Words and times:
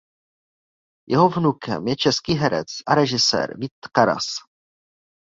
Jeho 1.09 1.29
vnukem 1.29 1.87
je 1.87 1.95
český 1.95 2.33
herec 2.33 2.67
a 2.87 2.95
režisér 2.95 3.57
Vít 3.59 3.73
Karas. 3.91 4.25